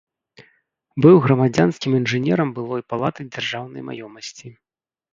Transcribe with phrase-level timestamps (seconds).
[1.07, 4.47] Быў грамадзянскім інжынерам былой палаты дзяржаўнай маёмасці.